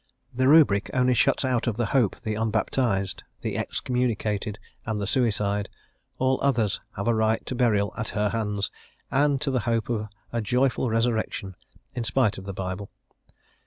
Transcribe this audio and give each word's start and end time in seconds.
The 0.33 0.47
Rubric 0.47 0.89
only 0.95 1.13
shuts 1.13 1.45
out 1.45 1.67
of 1.67 1.77
the 1.77 1.85
hope 1.93 2.19
the 2.21 2.33
uhbaptized, 2.33 3.21
the 3.41 3.55
excommunicated, 3.55 4.57
and 4.83 4.99
the 4.99 5.05
suicide; 5.05 5.69
all 6.17 6.39
others 6.41 6.81
have 6.95 7.07
a 7.07 7.13
right 7.13 7.45
to 7.45 7.53
burial 7.53 7.93
at 7.95 8.09
her 8.17 8.29
hands, 8.29 8.71
and 9.11 9.39
to 9.41 9.51
the 9.51 9.59
hope 9.69 9.89
of 9.89 10.07
a 10.33 10.41
joyful 10.41 10.89
resurrection, 10.89 11.55
in 11.93 12.03
spite 12.03 12.39
of 12.39 12.45
the 12.45 12.51
Bible. 12.53 12.89